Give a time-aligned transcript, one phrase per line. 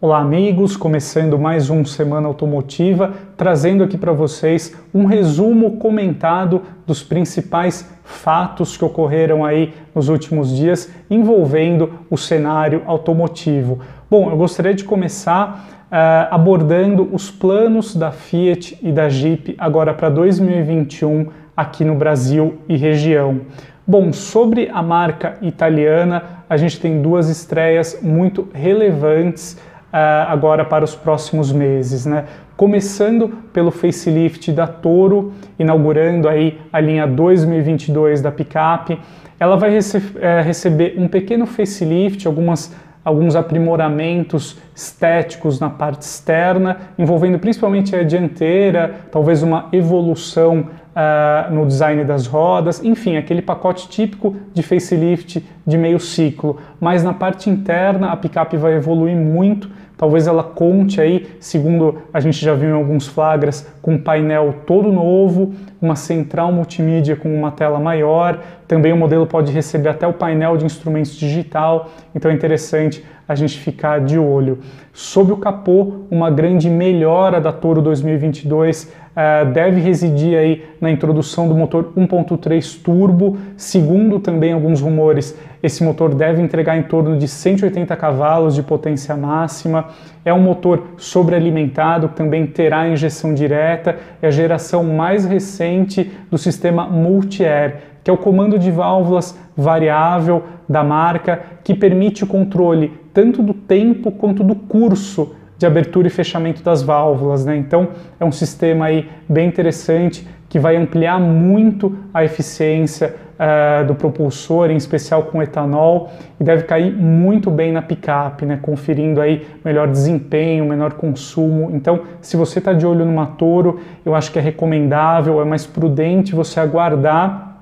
[0.00, 7.02] Olá, amigos, começando mais um Semana Automotiva, trazendo aqui para vocês um resumo comentado dos
[7.02, 13.78] principais fatos que ocorreram aí nos últimos dias envolvendo o cenário automotivo.
[14.10, 19.94] Bom, eu gostaria de começar uh, abordando os planos da Fiat e da Jeep agora
[19.94, 23.42] para 2021 aqui no Brasil e região.
[23.86, 29.58] Bom, sobre a marca italiana, a gente tem duas estreias muito relevantes
[29.96, 32.24] agora para os próximos meses, né?
[32.56, 38.98] Começando pelo facelift da Toro, inaugurando aí a linha 2022 da picape,
[39.38, 46.78] ela vai rece é, receber um pequeno facelift, algumas alguns aprimoramentos estéticos na parte externa,
[46.98, 50.60] envolvendo principalmente a dianteira, talvez uma evolução
[50.94, 56.58] uh, no design das rodas, enfim, aquele pacote típico de facelift de meio ciclo.
[56.80, 62.20] Mas na parte interna a picape vai evoluir muito, talvez ela conte aí, segundo a
[62.20, 67.34] gente já viu em alguns flagras, com um painel todo novo, uma central multimídia com
[67.34, 72.30] uma tela maior, também o modelo pode receber até o painel de instrumentos digital, então
[72.30, 74.58] é interessante a gente ficar de olho.
[74.92, 81.48] Sob o capô, uma grande melhora da Toro 2022 uh, deve residir aí na introdução
[81.48, 83.38] do motor 1.3 turbo.
[83.56, 89.16] Segundo também alguns rumores, esse motor deve entregar em torno de 180 cavalos de potência
[89.16, 89.86] máxima.
[90.22, 93.96] É um motor sobrealimentado também terá injeção direta.
[94.20, 100.42] É a geração mais recente do sistema Multi-Air, que é o comando de válvulas variável
[100.68, 106.10] da marca que permite o controle tanto do tempo quanto do curso de abertura e
[106.10, 107.56] fechamento das válvulas, né?
[107.56, 107.88] Então
[108.18, 114.70] é um sistema aí bem interessante que vai ampliar muito a eficiência uh, do propulsor,
[114.70, 118.58] em especial com etanol, e deve cair muito bem na picape, né?
[118.60, 121.70] Conferindo aí melhor desempenho, menor consumo.
[121.72, 125.66] Então, se você está de olho numa Toro, eu acho que é recomendável, é mais
[125.66, 127.54] prudente você aguardar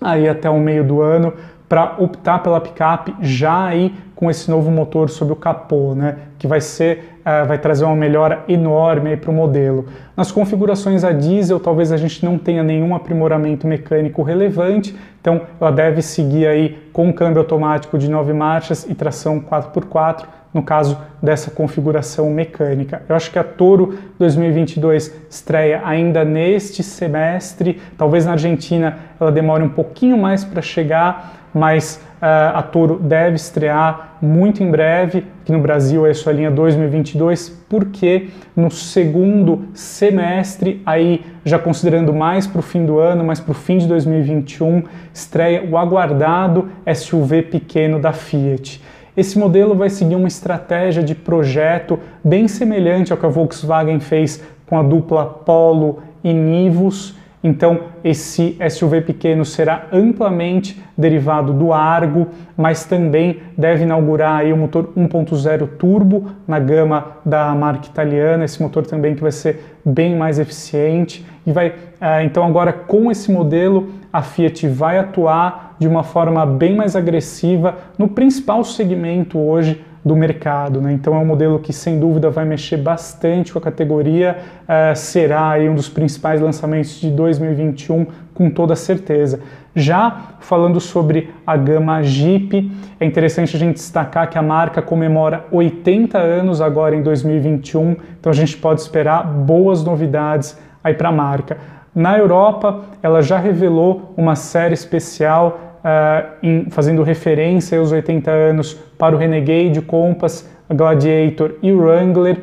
[0.00, 1.34] aí até o meio do ano
[1.68, 6.46] para optar pela picape já aí com esse novo motor sob o capô, né, que
[6.46, 9.86] vai ser uh, vai trazer uma melhora enorme para o modelo.
[10.16, 15.70] Nas configurações a diesel, talvez a gente não tenha nenhum aprimoramento mecânico relevante, então ela
[15.70, 21.50] deve seguir aí com câmbio automático de 9 marchas e tração 4x4, no caso dessa
[21.50, 23.02] configuração mecânica.
[23.08, 29.62] Eu acho que a Toro 2022 estreia ainda neste semestre, talvez na Argentina ela demore
[29.62, 35.52] um pouquinho mais para chegar, mas uh, a Toro deve estrear muito em breve, aqui
[35.52, 42.58] no Brasil é sua linha 2022, porque no segundo semestre, aí já considerando mais para
[42.58, 44.82] o fim do ano, mais para o fim de 2021,
[45.12, 48.82] estreia o aguardado SUV pequeno da Fiat.
[49.16, 54.42] Esse modelo vai seguir uma estratégia de projeto bem semelhante ao que a Volkswagen fez
[54.64, 57.16] com a dupla Polo e Nivus,
[57.48, 64.56] então, esse SUV pequeno será amplamente derivado do Argo, mas também deve inaugurar aí o
[64.56, 70.14] motor 1.0 turbo na gama da marca italiana, esse motor também que vai ser bem
[70.14, 75.88] mais eficiente e vai eh, então agora com esse modelo a Fiat vai atuar de
[75.88, 80.80] uma forma bem mais agressiva no principal segmento hoje do mercado.
[80.80, 80.92] Né?
[80.92, 85.50] Então é um modelo que sem dúvida vai mexer bastante com a categoria, uh, será
[85.50, 89.40] aí um dos principais lançamentos de 2021 com toda certeza.
[89.74, 95.44] Já falando sobre a gama Jeep, é interessante a gente destacar que a marca comemora
[95.52, 101.12] 80 anos agora em 2021, então a gente pode esperar boas novidades aí para a
[101.12, 101.58] marca.
[101.94, 108.74] Na Europa, ela já revelou uma série especial uh, em, fazendo referência aos 80 anos
[108.96, 112.42] para o Renegade, o Compass, a Gladiator e o Wrangler.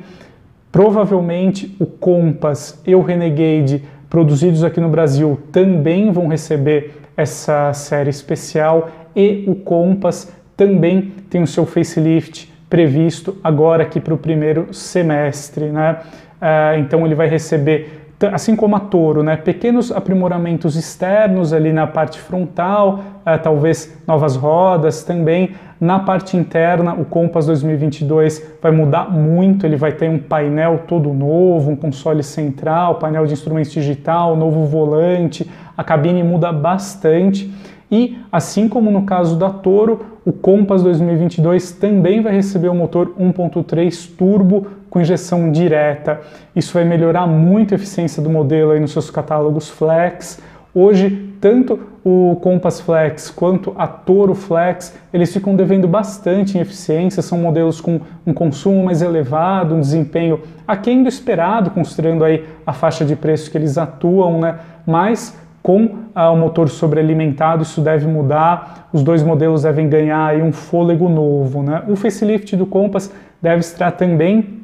[0.71, 8.09] Provavelmente o Compass e o Renegade, produzidos aqui no Brasil, também vão receber essa série
[8.09, 14.73] especial e o Compass também tem o seu facelift previsto agora aqui para o primeiro
[14.73, 15.99] semestre, né?
[16.41, 21.85] Uh, então ele vai receber assim como a Toro, né, pequenos aprimoramentos externos ali na
[21.85, 25.51] parte frontal, uh, talvez novas rodas também.
[25.79, 31.13] Na parte interna, o Compass 2022 vai mudar muito, ele vai ter um painel todo
[31.13, 37.53] novo, um console central, painel de instrumentos digital, novo volante, a cabine muda bastante.
[37.91, 43.13] E, assim como no caso da Toro, o Compass 2022 também vai receber o motor
[43.19, 46.21] 1.3 turbo com injeção direta.
[46.55, 50.41] Isso vai melhorar muito a eficiência do modelo aí nos seus catálogos flex.
[50.73, 57.21] Hoje, tanto o Compass Flex quanto a Toro Flex, eles ficam devendo bastante em eficiência,
[57.21, 62.73] são modelos com um consumo mais elevado, um desempenho aquém do esperado, considerando aí a
[62.73, 64.59] faixa de preço que eles atuam, né?
[64.85, 70.39] Mas com ah, o motor sobrealimentado, isso deve mudar, os dois modelos devem ganhar aí
[70.39, 71.81] um fôlego novo, né?
[71.87, 74.61] O facelift do Compass deve estar também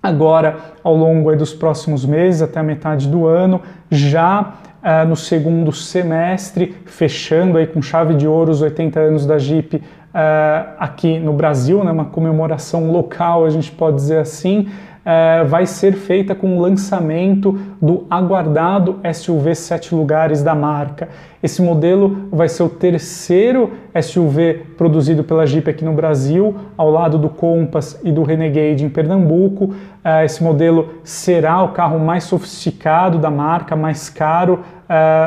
[0.00, 3.60] agora ao longo dos próximos meses, até a metade do ano,
[3.90, 4.54] já
[4.84, 9.82] uh, no segundo semestre, fechando aí com chave de ouro os 80 anos da Jeep
[10.16, 15.66] uh, aqui no Brasil, né, uma comemoração local, a gente pode dizer assim, uh, vai
[15.66, 21.10] ser feita com o lançamento do aguardado SUV 7 lugares da marca.
[21.42, 23.72] Esse modelo vai ser o terceiro
[24.02, 28.88] SUV produzido pela Jeep aqui no Brasil, ao lado do Compass e do Renegade em
[28.88, 29.66] Pernambuco.
[29.66, 34.60] Uh, esse modelo será o carro mais sofisticado da marca, mais caro,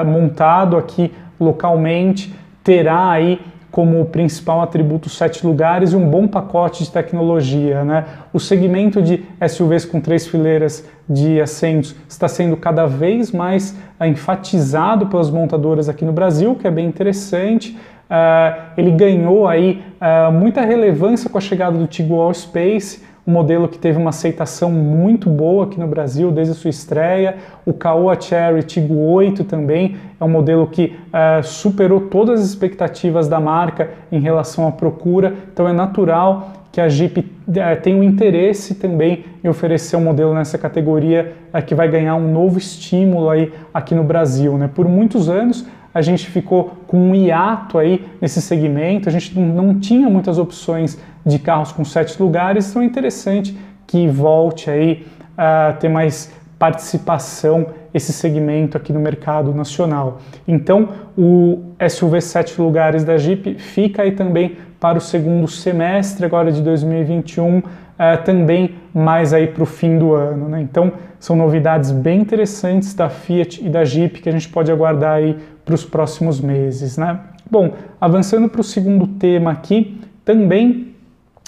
[0.06, 2.34] montado aqui localmente.
[2.64, 3.42] Terá aí
[3.72, 7.84] como principal atributo sete lugares e um bom pacote de tecnologia.
[7.84, 8.06] Né?
[8.34, 14.06] O segmento de SUVs com três fileiras de assentos está sendo cada vez mais uh,
[14.06, 17.78] enfatizado pelas montadoras aqui no Brasil, que é bem interessante.
[18.10, 23.68] Uh, ele ganhou aí uh, muita relevância com a chegada do Tiguan Space, um modelo
[23.68, 27.36] que teve uma aceitação muito boa aqui no Brasil desde sua estreia.
[27.64, 33.28] O Caoa Cherry Tiggo 8 também é um modelo que uh, superou todas as expectativas
[33.28, 38.04] da marca em relação à procura, então é natural que a Jeep uh, tenha um
[38.04, 43.30] interesse também em oferecer um modelo nessa categoria uh, que vai ganhar um novo estímulo
[43.30, 44.58] aí aqui no Brasil.
[44.58, 44.68] Né?
[44.74, 49.80] Por muitos anos a gente ficou com um hiato aí nesse segmento, a gente não
[49.80, 50.98] tinha muitas opções
[51.30, 55.06] de carros com sete lugares, então é interessante que volte aí
[55.38, 60.20] a ter mais participação esse segmento aqui no mercado nacional.
[60.48, 66.52] Então, o SUV sete lugares da Jeep fica aí também para o segundo semestre agora
[66.52, 67.64] de 2021, uh,
[67.98, 70.50] eh, também mais aí para o fim do ano.
[70.50, 70.62] Né?
[70.62, 75.16] Então, são novidades bem interessantes da Fiat e da Jeep que a gente pode aguardar
[75.16, 76.98] aí para os próximos meses.
[76.98, 77.20] Né?
[77.50, 80.89] Bom, avançando para o segundo tema aqui, também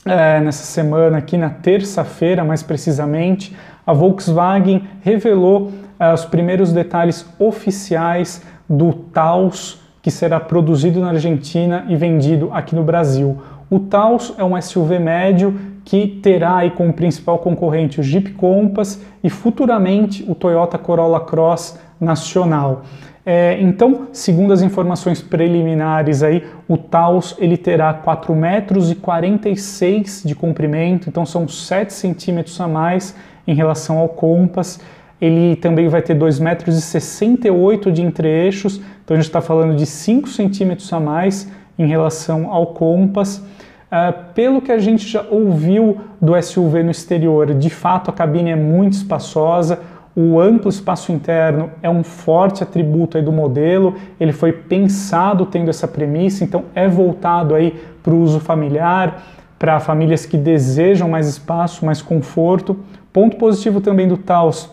[0.06, 3.56] é, nessa semana, aqui na terça-feira mais precisamente,
[3.86, 11.86] a Volkswagen revelou é, os primeiros detalhes oficiais do Taos que será produzido na Argentina
[11.88, 13.39] e vendido aqui no Brasil.
[13.69, 19.01] O Taos é um SUV médio que terá aí como principal concorrente o Jeep Compass
[19.24, 22.83] e futuramente o Toyota Corolla Cross nacional.
[23.23, 30.23] É, então, segundo as informações preliminares aí, o Taos ele terá 4 metros e 46
[30.25, 33.15] de comprimento, então são 7 centímetros a mais
[33.45, 34.79] em relação ao Compass.
[35.19, 39.75] Ele também vai ter 2 metros e 68 de entre-eixos, então a gente está falando
[39.75, 41.47] de 5 centímetros a mais
[41.77, 43.38] em relação ao Compass.
[43.38, 48.50] Uh, pelo que a gente já ouviu do SUV no exterior, de fato a cabine
[48.50, 49.79] é muito espaçosa,
[50.16, 55.69] o amplo espaço interno é um forte atributo aí do modelo, ele foi pensado tendo
[55.69, 59.24] essa premissa, então é voltado aí para o uso familiar,
[59.58, 62.78] para famílias que desejam mais espaço, mais conforto.
[63.13, 64.69] Ponto positivo também do Taos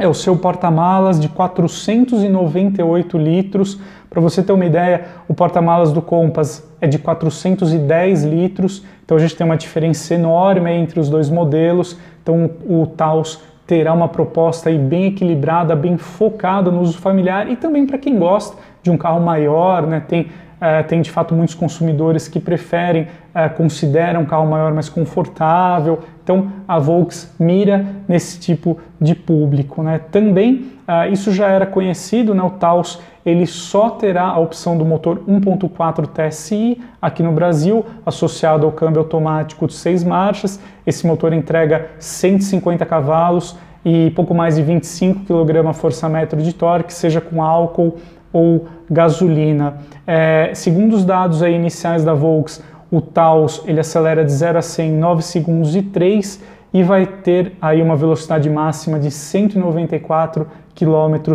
[0.00, 3.78] é o seu porta-malas de 498 litros.
[4.08, 9.20] Para você ter uma ideia, o porta-malas do Compass é de 410 litros, então a
[9.20, 11.98] gente tem uma diferença enorme entre os dois modelos.
[12.22, 13.40] Então o Taos
[13.70, 18.18] terá uma proposta aí bem equilibrada, bem focada no uso familiar e também para quem
[18.18, 20.02] gosta de um carro maior, né?
[20.08, 20.26] Tem,
[20.60, 23.02] uh, tem de fato muitos consumidores que preferem,
[23.34, 26.00] uh, consideram um carro maior mais confortável.
[26.22, 30.00] Então a Volks mira nesse tipo de público, né?
[30.10, 32.42] Também uh, isso já era conhecido, né?
[32.42, 38.64] O Taos ele só terá a opção do motor 1.4 TSI aqui no Brasil, associado
[38.64, 40.58] ao câmbio automático de seis marchas.
[40.86, 47.42] Esse motor entrega 150 cavalos e pouco mais de 25 kgfm de torque, seja com
[47.42, 47.96] álcool
[48.32, 49.74] ou gasolina.
[50.06, 54.62] É, segundo os dados aí iniciais da Volks, o Taos ele acelera de 0 a
[54.62, 60.46] 100 em 9 segundos e 3 e vai ter aí uma velocidade máxima de 194
[60.74, 61.32] km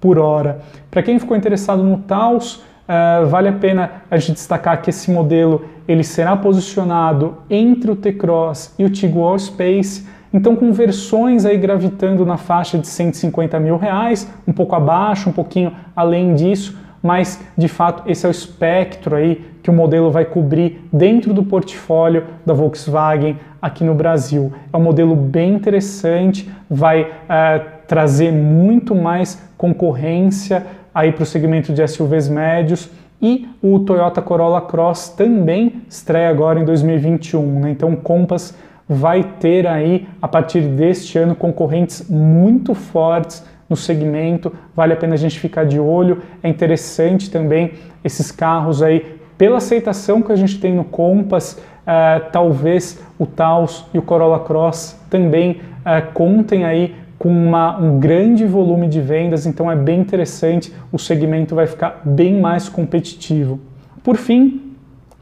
[0.00, 0.60] por hora.
[0.90, 5.10] Para quem ficou interessado no Taos, uh, vale a pena a gente destacar que esse
[5.10, 10.06] modelo ele será posicionado entre o T-Cross e o Tiguan Space,
[10.36, 15.32] então com versões aí gravitando na faixa de 150 mil reais, um pouco abaixo, um
[15.32, 20.26] pouquinho além disso, mas de fato esse é o espectro aí que o modelo vai
[20.26, 24.52] cobrir dentro do portfólio da Volkswagen aqui no Brasil.
[24.70, 31.72] É um modelo bem interessante, vai uh, trazer muito mais concorrência aí para o segmento
[31.72, 32.90] de SUVs médios
[33.22, 37.60] e o Toyota Corolla Cross também estreia agora em 2021.
[37.60, 37.70] Né?
[37.70, 38.54] Então Compass
[38.88, 45.14] vai ter aí a partir deste ano concorrentes muito fortes no segmento, vale a pena
[45.14, 46.22] a gente ficar de olho.
[46.42, 47.72] É interessante também
[48.04, 53.84] esses carros aí, pela aceitação que a gente tem no Compass, uh, talvez o Taos
[53.92, 59.46] e o Corolla Cross também uh, contem aí com uma, um grande volume de vendas,
[59.46, 63.58] então é bem interessante, o segmento vai ficar bem mais competitivo.
[64.04, 64.74] Por fim,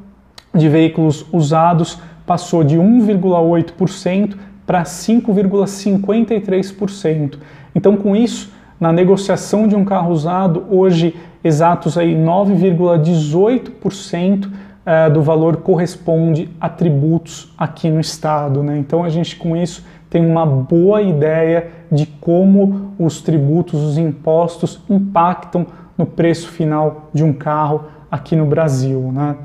[0.54, 7.38] de veículos usados passou de 1,8% para 5,53%.
[7.74, 14.48] Então, com isso, na negociação de um carro usado, hoje exatos aí 9,18%
[14.84, 18.62] uh, do valor corresponde a tributos aqui no estado.
[18.62, 18.78] Né?
[18.78, 24.80] Então a gente com isso tem uma boa ideia de como os tributos, os impostos
[24.88, 25.66] impactam
[25.98, 29.10] no preço final de um carro aqui no Brasil.
[29.12, 29.36] Né?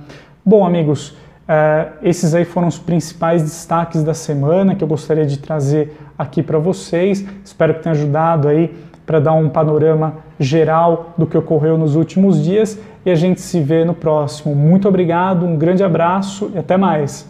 [0.45, 5.39] Bom, amigos, uh, esses aí foram os principais destaques da semana que eu gostaria de
[5.39, 7.25] trazer aqui para vocês.
[7.43, 12.43] Espero que tenha ajudado aí para dar um panorama geral do que ocorreu nos últimos
[12.43, 12.77] dias
[13.09, 14.55] e a gente se vê no próximo.
[14.55, 17.28] Muito obrigado, um grande abraço e até mais.